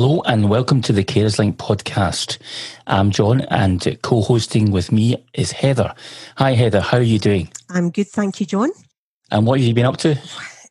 [0.00, 2.38] Hello and welcome to the Carers Link podcast.
[2.86, 5.92] I'm John and co hosting with me is Heather.
[6.36, 6.80] Hi, Heather.
[6.80, 7.48] How are you doing?
[7.68, 8.70] I'm good, thank you, John.
[9.32, 10.16] And what have you been up to?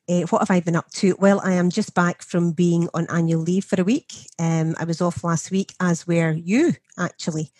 [0.07, 1.13] Uh, what have I been up to?
[1.19, 4.13] Well, I am just back from being on annual leave for a week.
[4.39, 7.51] Um, I was off last week, as were you, actually.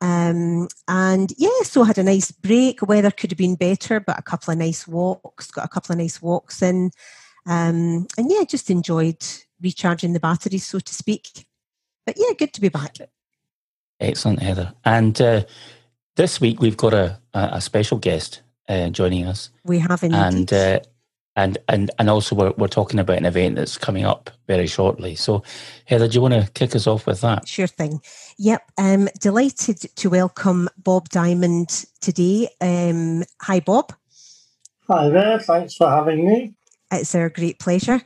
[0.00, 2.80] Um, and yeah, so I had a nice break.
[2.80, 5.98] Weather could have been better, but a couple of nice walks, got a couple of
[5.98, 6.92] nice walks in.
[7.46, 9.22] Um, and yeah, just enjoyed
[9.60, 11.46] recharging the batteries, so to speak.
[12.06, 12.96] But yeah, good to be back.
[14.00, 14.72] Excellent, Heather.
[14.84, 15.44] And uh,
[16.16, 19.50] this week we've got a, a special guest uh, joining us.
[19.64, 20.18] We have indeed.
[20.18, 20.80] And uh,
[21.36, 25.14] and and and also we're we're talking about an event that's coming up very shortly.
[25.14, 25.42] So,
[25.84, 27.48] Heather, do you want to kick us off with that?
[27.48, 28.00] Sure thing.
[28.38, 28.62] Yep.
[28.78, 32.48] Um, delighted to welcome Bob Diamond today.
[32.60, 33.92] Um, hi, Bob.
[34.88, 35.38] Hi there.
[35.40, 36.54] Thanks for having me.
[36.92, 38.00] It's our great pleasure.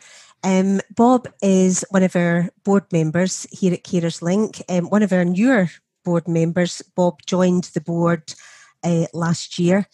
[0.44, 4.62] Um, Bob is one of our board members here at Carers Link.
[4.68, 5.68] Um, one of our newer
[6.04, 6.82] board members.
[6.96, 8.34] Bob joined the board
[8.84, 9.86] uh, last year,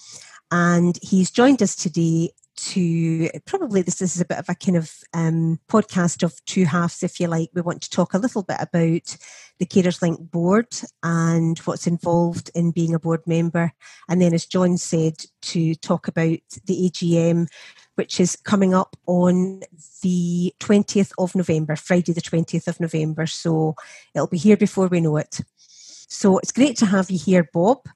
[0.50, 4.77] and he's joined us today to probably this this is a bit of a kind
[4.77, 7.50] of um, podcast of two halves, if you like.
[7.55, 9.16] We want to talk a little bit about
[9.58, 10.69] the Carers Link board
[11.02, 13.72] and what's involved in being a board member,
[14.08, 17.48] and then, as John said, to talk about the AGM,
[17.97, 19.60] which is coming up on
[20.02, 23.27] the 20th of November, Friday, the 20th of November.
[23.27, 23.75] So
[24.14, 25.41] it'll be here before we know it.
[25.56, 27.86] So it's great to have you here, Bob.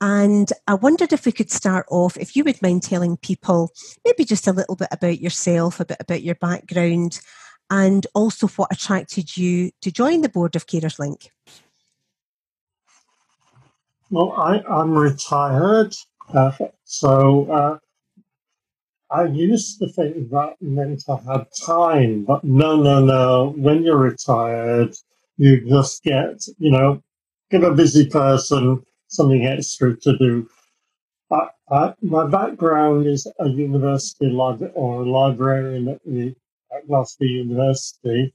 [0.00, 3.72] And I wondered if we could start off, if you would mind telling people
[4.04, 7.20] maybe just a little bit about yourself, a bit about your background,
[7.70, 11.30] and also what attracted you to join the board of Carers Link.
[14.10, 15.94] Well, I, am retired,
[16.32, 16.52] uh,
[16.84, 17.78] so uh,
[19.10, 23.54] I used to think that meant I had time, but no, no, no.
[23.56, 24.94] When you're retired,
[25.36, 27.02] you just get, you know,
[27.50, 30.48] give a busy person something extra to do.
[31.70, 34.34] My background is a university
[34.74, 36.34] or a librarian at, the,
[36.74, 38.32] at Glasgow University,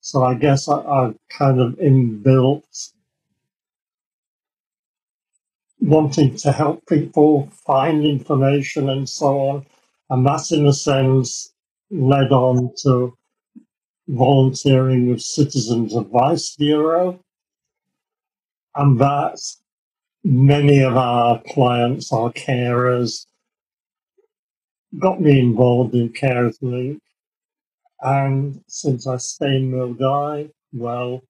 [0.00, 2.92] so I guess I, I've kind of inbuilt
[5.80, 9.66] wanting to help people find information and so on.
[10.10, 11.52] And that, in a sense,
[11.90, 13.16] led on to
[14.08, 17.18] volunteering with Citizens Advice Bureau.
[18.76, 19.38] And that
[20.26, 23.26] many of our clients, our carers,
[24.98, 27.00] got me involved in Carers Link.
[28.00, 31.22] And since I stay in Milngavie, well,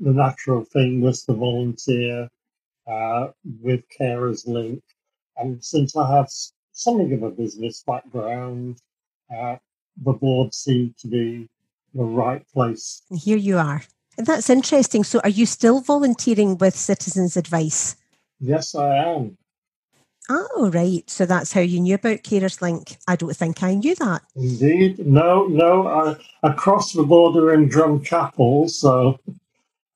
[0.00, 2.28] the natural thing was to volunteer
[2.90, 3.28] uh,
[3.60, 4.82] with Carers Link.
[5.36, 6.28] And since I have
[6.72, 8.78] something of a business background,
[9.34, 9.56] uh,
[10.02, 11.48] the board seemed to be
[11.94, 13.02] the right place.
[13.14, 13.82] Here you are.
[14.16, 15.04] That's interesting.
[15.04, 17.96] So, are you still volunteering with Citizens Advice?
[18.42, 19.38] Yes, I am.
[20.28, 21.08] Oh, right.
[21.08, 22.96] So that's how you knew about Carers Link.
[23.06, 24.22] I don't think I knew that.
[24.34, 25.06] Indeed.
[25.06, 25.86] No, no.
[25.86, 28.68] I, across the border in Drumchapel.
[28.68, 29.20] So,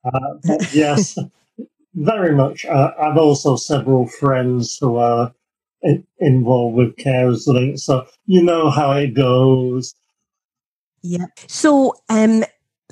[0.05, 0.35] uh,
[0.73, 1.19] yes,
[1.95, 2.65] very much.
[2.65, 5.33] Uh, I've also several friends who are
[5.83, 7.79] in, involved with Carers Link.
[7.79, 9.95] So, you know how it goes.
[11.03, 11.27] Yeah.
[11.49, 12.45] So, um,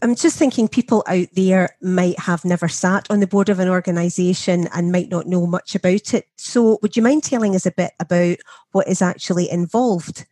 [0.05, 3.71] I'm just thinking people out there might have never sat on the board of an
[3.71, 6.29] organisation and might not know much about it.
[6.37, 8.37] So, would you mind telling us a bit about
[8.73, 10.27] what is actually involved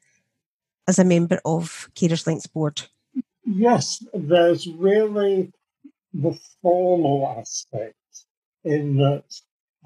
[0.86, 2.82] as a member of Carers Links board?
[3.46, 5.50] Yes, there's really
[6.12, 7.96] the formal aspect
[8.64, 9.24] in that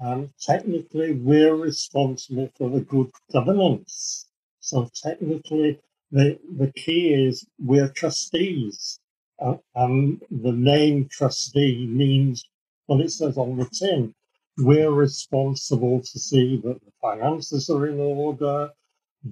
[0.03, 4.27] um, technically we're responsible for the good governance.
[4.59, 5.79] So, technically,
[6.11, 8.99] the, the key is we're trustees
[9.39, 12.43] uh, and the name trustee means
[12.87, 14.13] what it says on the tin.
[14.57, 18.71] We're responsible to see that the finances are in order,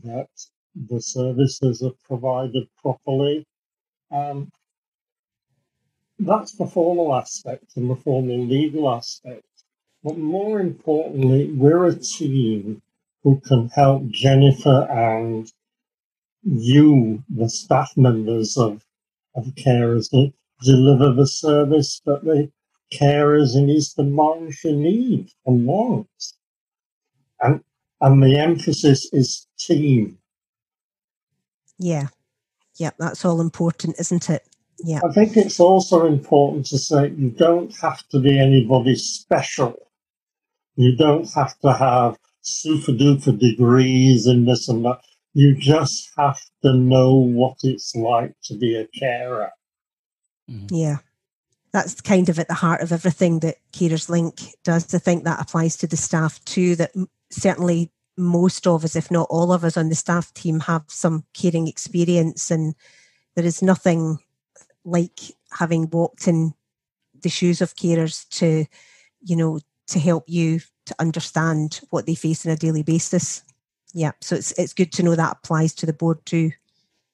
[0.03, 0.29] that
[0.75, 3.45] the services are provided properly.
[4.11, 4.51] Um,
[6.19, 9.45] that's the formal aspect and the formal legal aspect.
[10.03, 12.81] But more importantly, we're a team
[13.23, 15.51] who can help Jennifer and
[16.43, 18.85] you, the staff members of
[19.35, 20.33] of carers that
[20.63, 22.51] deliver the service that the
[22.93, 26.07] carers in East Dunbartonshire need and want.
[27.39, 27.61] And,
[28.01, 30.17] and the emphasis is team.
[31.77, 32.07] Yeah.
[32.77, 34.47] Yeah, that's all important, isn't it?
[34.79, 34.99] Yeah.
[35.07, 39.75] I think it's also important to say you don't have to be anybody special.
[40.75, 45.01] You don't have to have super duper degrees in this and that.
[45.35, 49.51] You just have to know what it's like to be a carer.
[50.49, 50.73] Mm-hmm.
[50.73, 50.97] Yeah.
[51.75, 54.93] that's kind of at the heart of everything that Carers Link does.
[54.95, 56.77] I think that applies to the staff too.
[56.77, 56.91] That
[57.29, 61.25] certainly most of us, if not all of us on the staff team, have some
[61.33, 62.75] caring experience, and
[63.35, 64.19] there is nothing
[64.85, 65.19] like
[65.51, 66.53] having walked in
[67.21, 68.65] the shoes of carers to,
[69.21, 73.43] you know, to help you to understand what they face on a daily basis.
[73.95, 76.51] Yeah, so it's it's good to know that applies to the board too.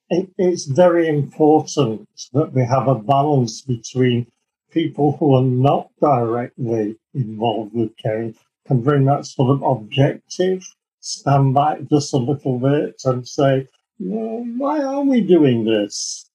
[0.09, 4.25] It, it's very important that we have a balance between
[4.71, 8.33] people who are not directly involved with caring
[8.65, 10.63] can bring that sort of objective,
[11.01, 13.67] stand back just a little bit and say,
[13.99, 16.31] well, why are we doing this?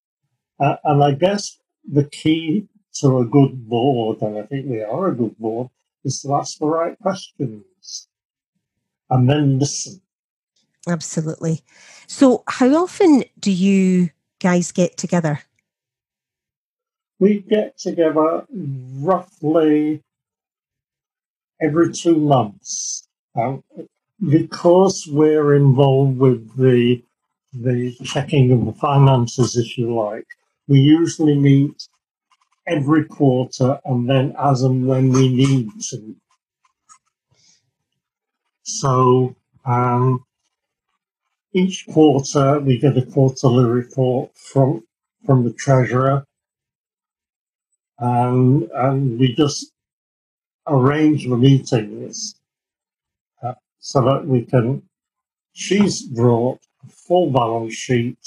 [0.60, 1.58] Uh, and I guess
[1.90, 2.69] the key
[3.00, 5.70] to a good board, and I think we are a good board,
[6.04, 8.08] is to ask the right questions
[9.10, 10.00] and then listen.
[10.86, 11.62] Absolutely.
[12.06, 14.10] So, how often do you
[14.40, 15.40] guys get together?
[17.18, 20.02] We get together roughly
[21.60, 23.08] every two months.
[23.34, 23.62] Um,
[24.28, 27.02] because we're involved with the
[27.52, 30.26] the checking of the finances, if you like,
[30.68, 31.88] we usually meet
[32.66, 36.14] every quarter and then as and when we need to.
[38.64, 40.25] So um,
[41.56, 44.85] each quarter we get a quarterly report from
[45.25, 46.25] from the treasurer,
[47.99, 49.73] and and we just
[50.69, 52.35] arrange the meetings
[53.43, 54.82] uh, so that we can.
[55.55, 58.19] She's brought a full balance sheet,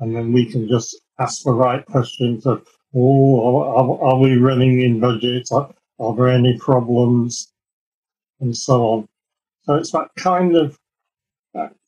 [0.00, 3.40] and then we can just ask the right questions of, oh,
[3.78, 5.48] are, are we running in budget?
[5.52, 7.52] Are, are there any problems?
[8.40, 9.08] And so on.
[9.62, 10.78] So it's that kind of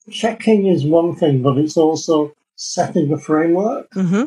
[0.09, 3.89] checking is one thing, but it's also setting a framework.
[3.91, 4.25] Mm-hmm.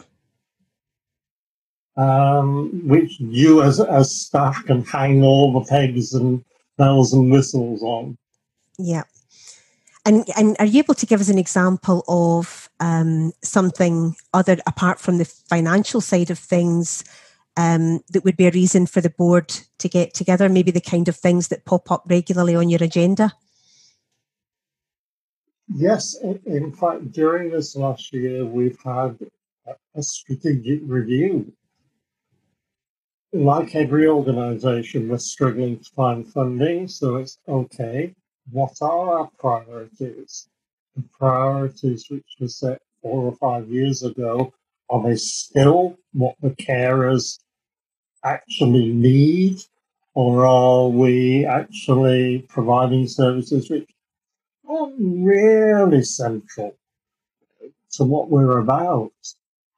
[1.96, 6.44] Um, which you as, as staff can hang all the pegs and
[6.76, 8.18] bells and whistles on.
[8.78, 9.04] Yeah.
[10.04, 14.98] And, and are you able to give us an example of um, something other apart
[14.98, 17.04] from the financial side of things
[17.56, 19.48] um, that would be a reason for the board
[19.78, 20.48] to get together?
[20.48, 23.32] Maybe the kind of things that pop up regularly on your agenda.
[25.74, 29.18] Yes, in fact, during this last year, we've had
[29.94, 31.52] a strategic review.
[33.32, 38.14] Like every organisation, we're struggling to find funding, so it's okay
[38.50, 40.48] what are our priorities?
[40.96, 44.52] The priorities which were set four or five years ago,
[44.90, 47.38] are they still what the carers
[48.22, 49.60] actually need?
[50.14, 53.90] Or are we actually providing services which
[54.68, 56.76] aren't really central
[57.92, 59.12] to what we're about?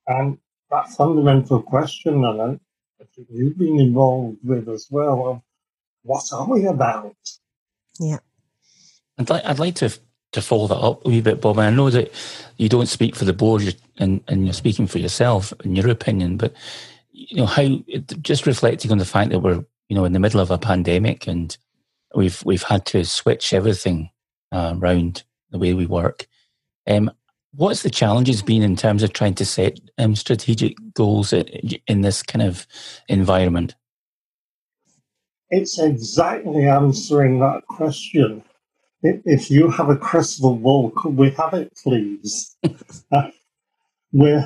[0.07, 0.39] And
[0.71, 2.61] that fundamental question, and
[3.01, 5.43] I think you've been involved with as well, of
[6.03, 7.17] what are we about?
[7.99, 8.19] Yeah.
[9.19, 9.97] I'd like, I'd like to
[10.33, 11.57] to follow that up a wee bit, Bob.
[11.57, 12.13] And I know that
[12.59, 16.37] you don't speak for the board, and, and you're speaking for yourself and your opinion.
[16.37, 16.53] But
[17.17, 17.79] you know how
[18.21, 21.27] just reflecting on the fact that we're you know in the middle of a pandemic
[21.27, 21.57] and
[22.15, 24.11] we've we've had to switch everything
[24.53, 26.27] uh, around the way we work.
[26.87, 27.11] Um,
[27.55, 32.23] what's the challenges been in terms of trying to set um, strategic goals in this
[32.23, 32.67] kind of
[33.09, 33.75] environment?
[35.51, 38.43] It's exactly answering that question
[39.03, 42.57] if you have a crystal ball, could we have it, please?
[43.13, 43.31] uh,
[44.13, 44.45] with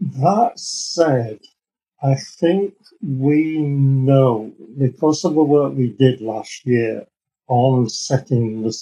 [0.00, 1.40] that said,
[2.02, 7.06] I think we know because of the work we did last year
[7.48, 8.76] on setting the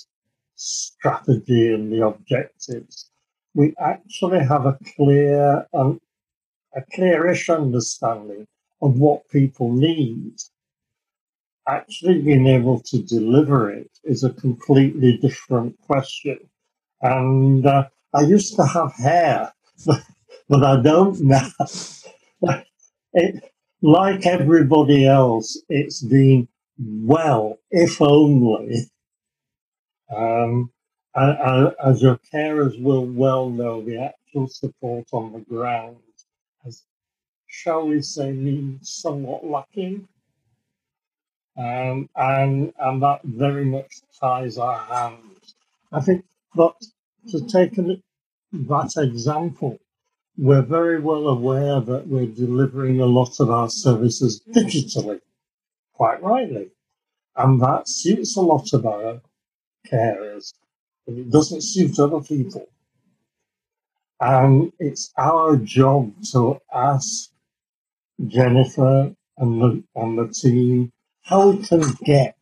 [0.56, 3.11] strategy and the objectives,
[3.54, 6.00] we actually have a clear and
[6.75, 8.47] a clearish understanding
[8.83, 10.35] of what people need
[11.68, 16.38] actually being able to deliver it is a completely different question.
[17.00, 19.52] And uh, I used to have hair,
[20.49, 21.49] but, I don't now.
[23.14, 23.52] it,
[23.83, 28.90] like everybody else, it's been well, if only.
[30.14, 30.71] Um,
[31.16, 35.97] as your carers will well know, the actual support on the ground
[36.64, 36.83] has,
[37.47, 40.09] shall we say, been somewhat lacking.
[41.57, 45.54] Um, and, and that very much ties our hands.
[45.93, 46.75] I think, but
[47.28, 48.02] to take an,
[48.52, 49.78] that example,
[50.37, 55.21] we're very well aware that we're delivering a lot of our services digitally,
[55.94, 56.70] quite rightly.
[57.36, 59.20] And that suits a lot of our
[59.90, 60.52] carers,
[61.06, 62.66] but it doesn't suit other people.
[64.20, 67.30] And it's our job to ask
[68.26, 72.36] Jennifer and the, and the team how can get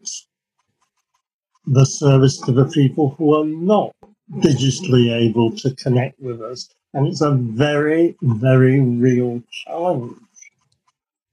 [1.66, 3.94] the service to the people who are not
[4.38, 6.68] digitally able to connect with us.
[6.94, 10.16] And it's a very, very real challenge.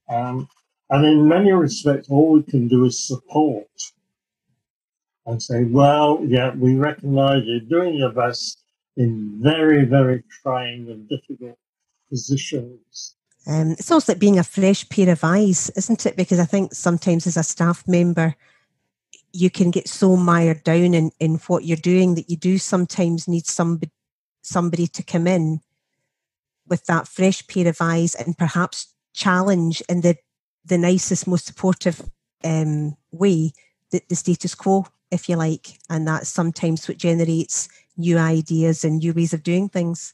[0.07, 0.47] Um,
[0.89, 3.67] and in many respects, all we can do is support
[5.25, 8.63] and say, well, yeah, we recognize you're doing your best
[8.97, 11.57] in very, very trying and difficult
[12.09, 13.15] positions.
[13.47, 16.17] Um, it's almost like being a fresh pair of eyes, isn't it?
[16.17, 18.35] Because I think sometimes as a staff member,
[19.31, 23.27] you can get so mired down in, in what you're doing that you do sometimes
[23.27, 23.91] need somebody
[24.41, 25.59] somebody to come in
[26.67, 30.15] with that fresh pair of eyes and perhaps challenge in the
[30.69, 32.01] the nicest, most supportive
[32.43, 33.51] um, way
[33.91, 38.99] the, the status quo, if you like, and that's sometimes what generates new ideas and
[38.99, 40.13] new ways of doing things.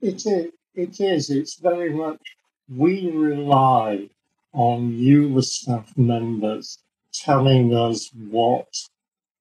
[0.00, 0.52] It is.
[0.74, 1.30] It is.
[1.30, 2.20] It's very much.
[2.68, 4.08] We rely
[4.52, 6.78] on you, the staff members,
[7.12, 8.68] telling us what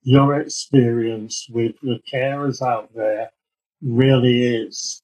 [0.01, 3.29] your experience with the carers out there
[3.81, 5.01] really is.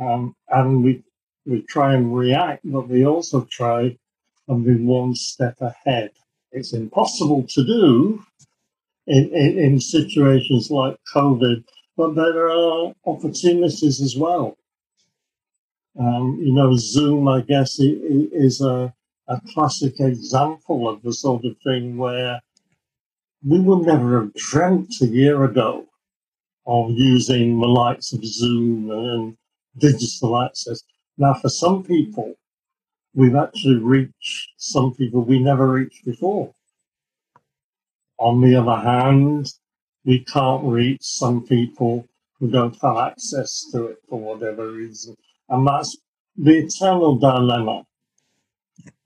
[0.00, 1.04] Um, and we,
[1.46, 3.96] we try and react, but we also try
[4.48, 6.10] and be one step ahead.
[6.52, 8.24] It's impossible to do
[9.06, 11.64] in, in, in situations like COVID,
[11.96, 14.56] but there are opportunities as well.
[15.98, 18.92] Um, you know, Zoom, I guess, is a,
[19.28, 22.40] a classic example of the sort of thing where
[23.46, 25.86] we would never have dreamt a year ago
[26.66, 29.36] of using the likes of Zoom and
[29.78, 30.82] digital access.
[31.18, 32.34] Now, for some people,
[33.14, 36.52] we've actually reached some people we never reached before.
[38.18, 39.52] On the other hand,
[40.04, 42.06] we can't reach some people
[42.38, 45.16] who don't have access to it for whatever reason.
[45.48, 45.96] And that's
[46.36, 47.84] the eternal dilemma.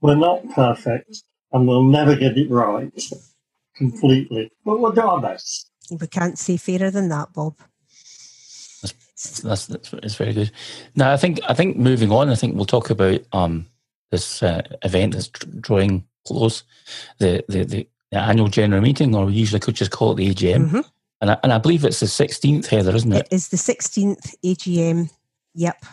[0.01, 1.23] We're not perfect
[1.53, 2.93] and we'll never get it right
[3.77, 5.71] completely, but we'll do our best.
[5.91, 7.57] We can't say fairer than that, Bob.
[8.83, 10.51] That's, that's, that's, that's very good.
[10.95, 13.67] Now, I think I think moving on, I think we'll talk about um,
[14.11, 16.63] this uh, event that's drawing close,
[17.19, 20.35] the, the, the the annual general meeting, or we usually could just call it the
[20.35, 20.67] AGM.
[20.67, 20.81] Mm-hmm.
[21.21, 23.27] And, I, and I believe it's the 16th, Heather, isn't it?
[23.27, 25.11] It is the 16th AGM.
[25.55, 25.85] Yep.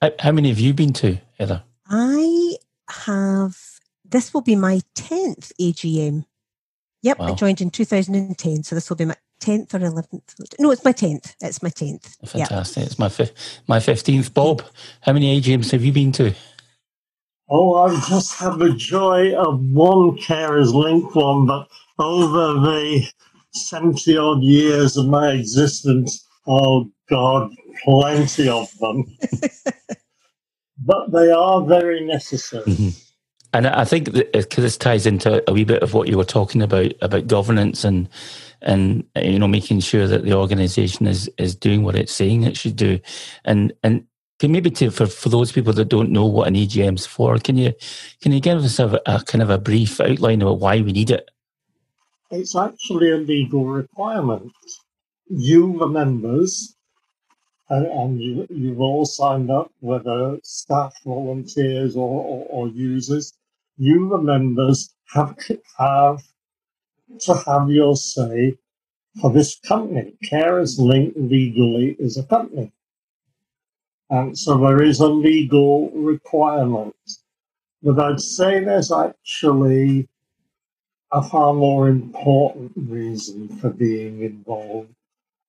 [0.00, 1.62] How, how many have you been to, Heather?
[1.88, 2.56] I
[2.90, 3.56] have,
[4.04, 6.24] this will be my 10th AGM.
[7.02, 7.26] Yep, wow.
[7.26, 10.54] I joined in 2010, so this will be my 10th or 11th.
[10.58, 11.34] No, it's my 10th.
[11.40, 12.16] It's my 10th.
[12.26, 12.76] Fantastic.
[12.76, 12.86] Yep.
[12.86, 13.30] It's my, fi-
[13.66, 14.34] my 15th.
[14.34, 14.62] Bob,
[15.00, 16.34] how many AGMs have you been to?
[17.54, 21.68] Oh, I've just had the joy of one Carers Link one, but
[21.98, 23.06] over the
[23.52, 27.50] 70 odd years of my existence, oh God,
[27.84, 29.04] plenty of them.
[30.78, 32.64] but they are very necessary.
[32.64, 32.88] Mm-hmm.
[33.52, 36.62] And I think because this ties into a wee bit of what you were talking
[36.62, 38.08] about about governance and
[38.62, 42.56] and you know making sure that the organisation is is doing what it's saying it
[42.56, 42.98] should do,
[43.44, 44.06] and and
[44.42, 47.38] can maybe to, for, for those people that don't know what an AGM is for,
[47.38, 47.72] can you
[48.20, 51.12] can you give us a, a kind of a brief outline of why we need
[51.12, 51.30] it?
[52.32, 54.50] It's actually a legal requirement.
[55.28, 56.74] You, the members,
[57.70, 63.34] and, and you, you've all signed up, whether staff, volunteers, or, or, or users.
[63.76, 66.20] You, the members, have to have
[67.20, 68.58] to have your say
[69.20, 70.14] for this company.
[70.24, 72.72] Carers Link legally is a company.
[74.12, 76.94] And so there is a legal requirement.
[77.82, 80.06] But I'd say there's actually
[81.10, 84.94] a far more important reason for being involved,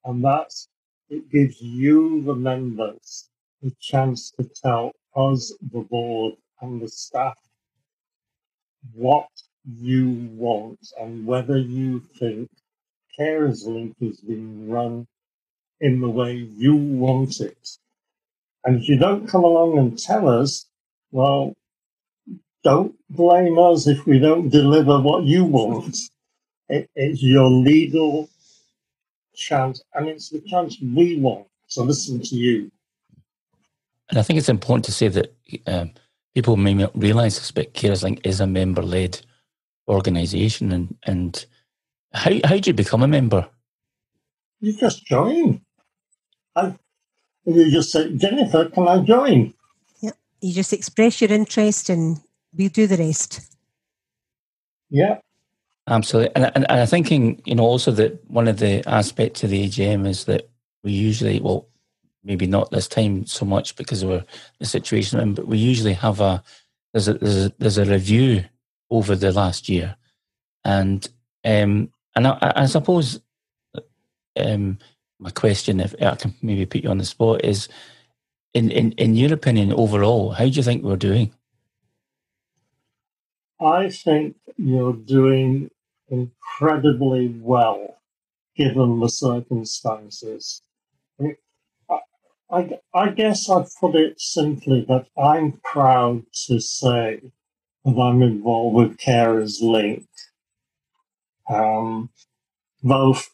[0.05, 0.70] and that's
[1.10, 3.29] it gives you, the members,
[3.62, 7.38] the chance to tell us, the board, and the staff
[8.93, 9.29] what
[9.65, 12.50] you want and whether you think
[13.20, 15.08] Carers Link is being run
[15.82, 17.77] in the way you want it.
[18.65, 20.65] And if you don't come along and tell us,
[21.12, 21.53] well,
[22.63, 25.98] don't blame us if we don't deliver what you want.
[26.70, 28.29] It, it's your legal
[29.36, 32.72] chance, and it's the chance we want to listen to you.
[34.10, 35.36] And I think it's important to say that
[35.67, 35.91] um,
[36.34, 39.20] people may not realise this, but Carers Link is a member-led
[39.88, 41.46] organisation, and and
[42.13, 43.50] how how do you become a member?
[44.62, 45.62] You just join.
[46.55, 46.75] I,
[47.45, 49.53] you just say, Jennifer, can I join?
[50.01, 52.17] Yeah, you just express your interest and
[52.55, 53.41] we'll do the rest.
[54.89, 55.19] Yeah.
[55.88, 56.35] Absolutely.
[56.35, 59.67] And, and, and I'm thinking, you know, also that one of the aspects of the
[59.67, 60.50] AGM is that
[60.83, 61.67] we usually, well,
[62.23, 64.25] maybe not this time so much because of
[64.59, 66.41] the situation, but we usually have a,
[66.93, 68.45] there's a, there's a, there's a review
[68.89, 69.95] over the last year,
[70.63, 71.09] and
[71.43, 73.19] um, and I, I suppose
[74.38, 74.77] um,
[75.20, 77.70] my question, if I can maybe put you on the spot, is
[78.53, 81.34] in, in, in your opinion, overall, how do you think we're doing?
[83.60, 85.70] I think you're doing
[86.10, 87.98] incredibly well
[88.55, 90.62] given the circumstances.
[92.51, 97.22] I, I, guess I'd put it simply that I'm proud to say
[97.84, 100.08] that I'm involved with Carers Link.
[101.50, 102.12] Um,
[102.84, 103.32] both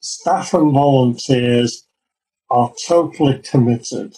[0.00, 1.86] staff and volunteers
[2.50, 4.14] are totally committed.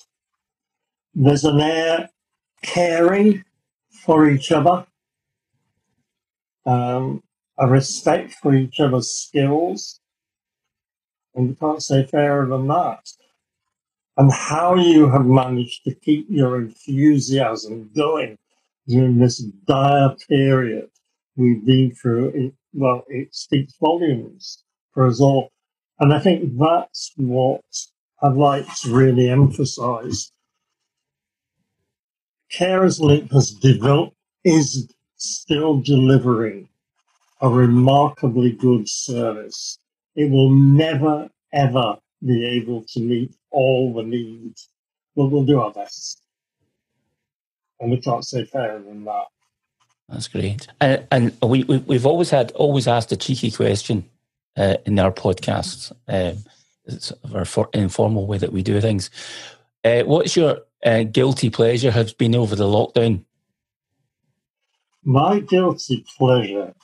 [1.15, 2.11] There's an air
[2.63, 3.45] caring
[4.05, 4.87] for each other,
[6.67, 7.23] um,
[7.59, 10.01] a respect for each other's skills,
[11.35, 13.07] and you can't say fairer than that.
[14.17, 18.39] And how you have managed to keep your enthusiasm going
[18.87, 20.91] during this dire period
[21.37, 25.51] we've been through, it, well, it speaks volumes for us all.
[26.01, 27.61] And I think that's what
[28.23, 30.33] I'd like to really emphasize.
[32.51, 36.69] Carers Link has developed, is still delivering
[37.43, 39.79] a remarkably good service.
[40.17, 44.69] It will never, ever be able to meet all the needs,
[45.15, 46.23] but we'll do our best.
[47.79, 49.27] And we can't say fairer than that.
[50.09, 50.67] That's great.
[50.81, 54.09] And, and we, we, have always had, always asked a cheeky question
[54.57, 55.93] uh, in our podcasts.
[56.09, 56.45] Um,
[56.87, 59.11] it's our for, informal way that we do things.
[59.85, 63.25] Uh, what's your uh, guilty pleasure has been over the lockdown?
[65.05, 66.75] My guilty pleasure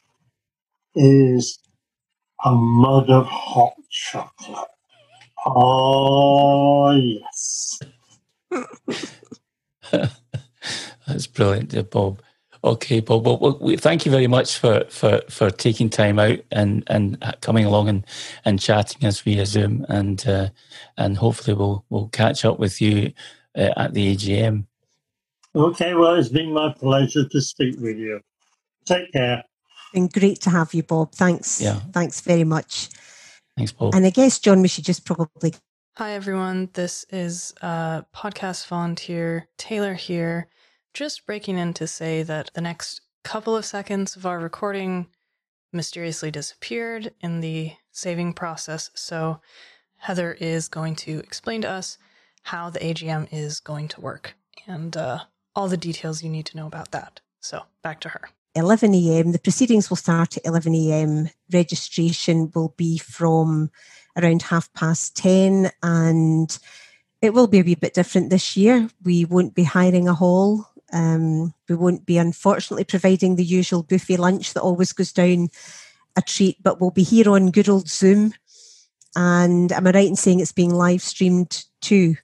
[0.95, 1.59] is
[2.45, 4.69] a mug of hot chocolate.
[5.45, 7.79] Oh, yes.
[11.07, 12.21] That's brilliant, Bob.
[12.65, 13.27] Okay, Bob.
[13.27, 17.65] Well, we, thank you very much for, for, for taking time out and, and coming
[17.65, 18.07] along and,
[18.45, 20.49] and chatting us via Zoom, and uh,
[20.97, 23.13] and hopefully we'll we'll catch up with you
[23.57, 24.65] uh, at the AGM.
[25.55, 28.21] Okay, well, it's been my pleasure to speak with you.
[28.85, 29.43] Take care.
[29.93, 31.13] Been great to have you, Bob.
[31.13, 31.61] Thanks.
[31.61, 31.81] Yeah.
[31.93, 32.89] Thanks very much.
[33.57, 33.95] Thanks, Bob.
[33.95, 35.55] And I guess John, we should just probably.
[35.97, 36.69] Hi everyone.
[36.75, 40.49] This is uh, podcast volunteer Taylor here
[40.97, 45.07] just breaking in to say that the next couple of seconds of our recording
[45.71, 48.91] mysteriously disappeared in the saving process.
[48.95, 49.43] So
[49.97, 51.99] Heather is going to explain to us
[52.45, 55.19] how the AGM is going to work and uh,
[55.55, 57.21] all the details you need to know about that.
[57.41, 58.31] So back to her.
[58.55, 59.33] 11 a.m.
[59.33, 61.29] The proceedings will start at 11 a.m.
[61.53, 63.71] Registration will be from
[64.17, 66.59] around half past 10 and
[67.21, 68.89] it will be a wee bit different this year.
[69.05, 74.19] We won't be hiring a hall um, we won't be, unfortunately, providing the usual buffet
[74.19, 75.49] lunch that always goes down
[76.17, 78.33] a treat, but we'll be here on good old Zoom.
[79.15, 82.17] And am I right in saying it's being live streamed too?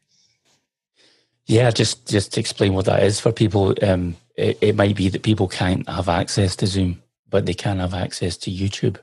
[1.47, 3.75] Yeah, just just to explain what that is for people.
[3.83, 7.79] Um, it, it might be that people can't have access to Zoom, but they can
[7.79, 8.99] have access to YouTube.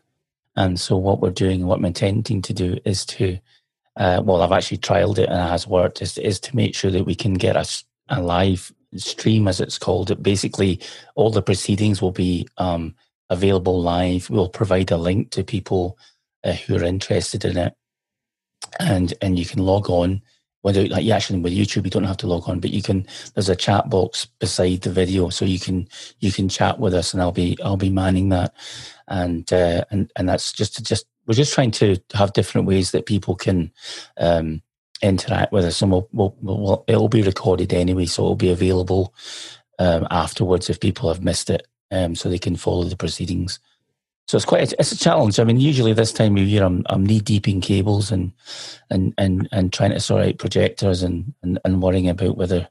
[0.55, 3.39] And so, what we're doing, what I'm intending to do, is to,
[3.97, 6.01] uh, well, I've actually trialed it and it has worked.
[6.01, 7.65] Is is to make sure that we can get a,
[8.07, 10.11] a live stream, as it's called.
[10.11, 10.79] It basically,
[11.15, 12.95] all the proceedings will be um,
[13.29, 14.29] available live.
[14.29, 15.97] We'll provide a link to people
[16.43, 17.73] uh, who are interested in it,
[18.79, 20.21] and and you can log on.
[20.61, 23.05] Whether like you actually with YouTube, you don't have to log on, but you can.
[23.33, 25.87] There's a chat box beside the video, so you can
[26.19, 28.53] you can chat with us, and I'll be I'll be manning that,
[29.07, 32.91] and uh, and and that's just to just we're just trying to have different ways
[32.91, 33.71] that people can
[34.17, 34.61] um,
[35.01, 39.13] interact with us, and we'll, we'll, we'll, it'll be recorded anyway, so it'll be available
[39.79, 43.59] um, afterwards if people have missed it, um, so they can follow the proceedings.
[44.27, 45.39] So it's quite a, it's a challenge.
[45.39, 48.31] I mean, usually this time of year, I'm, I'm knee deep in cables and
[48.91, 52.67] and and and trying to sort out projectors and and, and worrying about whether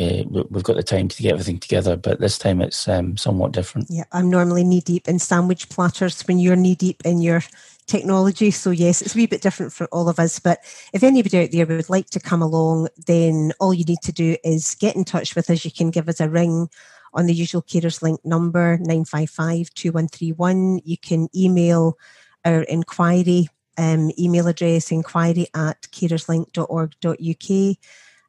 [0.00, 1.96] uh, we've got the time to get everything together.
[1.98, 3.88] But this time it's um, somewhat different.
[3.90, 7.42] Yeah, I'm normally knee deep in sandwich platters when you're knee deep in your
[7.86, 8.50] technology.
[8.50, 10.38] So, yes, it's a wee bit different for all of us.
[10.38, 10.60] But
[10.92, 14.36] if anybody out there would like to come along, then all you need to do
[14.44, 15.64] is get in touch with us.
[15.64, 16.68] You can give us a ring
[17.14, 20.80] on the usual Carers Link number 955 2131.
[20.84, 21.96] You can email
[22.44, 27.76] our inquiry um, email address inquiry at carerslink.org.uk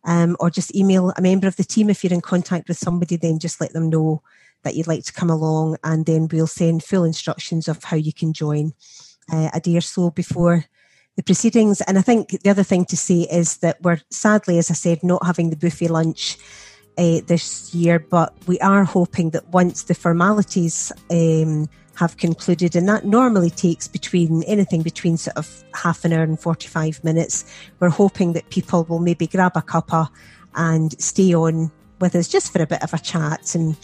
[0.03, 3.15] um, or just email a member of the team if you're in contact with somebody
[3.15, 4.21] then just let them know
[4.63, 8.11] that you'd like to come along and then we'll send full instructions of how you
[8.11, 8.73] can join
[9.31, 10.65] uh, a day or so before
[11.15, 11.81] the proceedings.
[11.81, 15.03] And I think the other thing to say is that we're sadly, as I said,
[15.03, 16.37] not having the buffet lunch
[16.97, 22.87] uh, this year, but we are hoping that once the formalities um, have concluded, and
[22.87, 27.45] that normally takes between anything between sort of half an hour and 45 minutes,
[27.79, 30.07] we're hoping that people will maybe grab a cuppa
[30.55, 33.75] and stay on with us just for a bit of a chat and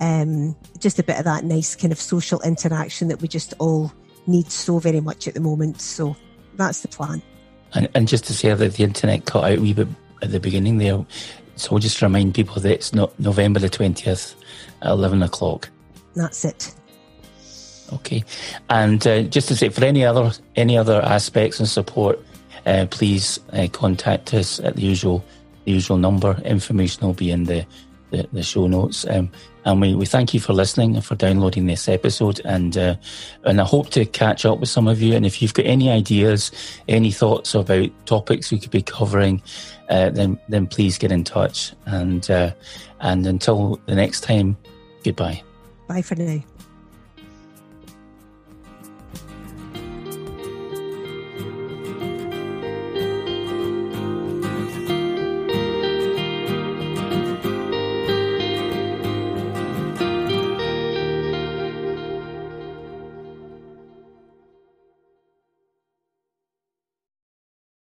[0.00, 3.92] um, just a bit of that nice kind of social interaction that we just all
[4.30, 5.80] need so very much at the moment.
[5.80, 6.16] So
[6.54, 7.22] that's the plan.
[7.74, 9.88] And, and just to say that the internet cut out a wee bit
[10.22, 11.04] at the beginning there,
[11.56, 14.34] so we'll just remind people that it's not November the 20th
[14.82, 15.68] at 11 o'clock.
[16.14, 16.74] That's it.
[17.92, 18.24] Okay.
[18.68, 22.18] And uh, just to say, for any other any other aspects and support,
[22.66, 25.24] uh, please uh, contact us at the usual
[25.64, 26.40] the usual number.
[26.44, 27.66] Information will be in the,
[28.10, 29.06] the, the show notes.
[29.08, 29.30] Um,
[29.64, 32.40] and we, we thank you for listening and for downloading this episode.
[32.44, 32.96] And uh,
[33.44, 35.14] and I hope to catch up with some of you.
[35.14, 36.50] And if you've got any ideas,
[36.88, 39.42] any thoughts about topics we could be covering,
[39.88, 41.72] uh, then then please get in touch.
[41.86, 42.52] And uh,
[43.00, 44.56] and until the next time,
[45.04, 45.42] goodbye.
[45.88, 46.42] Bye for now.